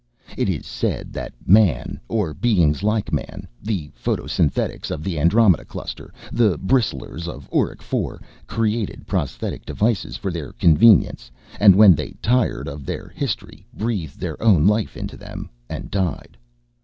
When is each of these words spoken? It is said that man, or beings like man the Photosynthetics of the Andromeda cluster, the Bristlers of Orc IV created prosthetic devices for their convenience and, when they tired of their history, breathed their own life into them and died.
It 0.35 0.49
is 0.49 0.65
said 0.65 1.13
that 1.13 1.31
man, 1.45 1.99
or 2.07 2.33
beings 2.33 2.81
like 2.81 3.13
man 3.13 3.47
the 3.61 3.91
Photosynthetics 3.93 4.89
of 4.89 5.03
the 5.03 5.19
Andromeda 5.19 5.63
cluster, 5.63 6.11
the 6.31 6.57
Bristlers 6.57 7.27
of 7.27 7.47
Orc 7.51 7.81
IV 7.83 8.17
created 8.47 9.05
prosthetic 9.05 9.63
devices 9.63 10.17
for 10.17 10.31
their 10.31 10.53
convenience 10.53 11.29
and, 11.59 11.75
when 11.75 11.93
they 11.93 12.15
tired 12.19 12.67
of 12.67 12.83
their 12.83 13.09
history, 13.09 13.63
breathed 13.75 14.19
their 14.19 14.41
own 14.41 14.65
life 14.65 14.97
into 14.97 15.17
them 15.17 15.51
and 15.69 15.91
died. 15.91 16.35